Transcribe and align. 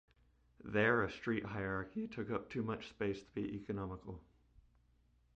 There 0.65 1.03
a 1.03 1.11
street 1.11 1.45
hierarchy 1.45 2.07
took 2.07 2.31
up 2.31 2.49
too 2.49 2.63
much 2.63 2.89
space 2.89 3.21
to 3.21 3.29
be 3.35 3.53
economical. 3.53 4.19